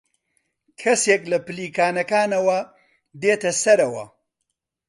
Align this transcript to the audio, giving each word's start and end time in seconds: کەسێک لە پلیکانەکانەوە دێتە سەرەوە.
کەسێک 0.81 1.21
لە 1.31 1.37
پلیکانەکانەوە 1.45 2.59
دێتە 3.21 3.51
سەرەوە. 3.61 4.05